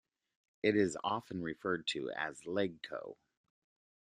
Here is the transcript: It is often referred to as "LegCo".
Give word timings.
It 0.63 0.75
is 0.75 0.97
often 1.03 1.43
referred 1.43 1.85
to 1.89 2.09
as 2.17 2.41
"LegCo". 2.47 3.17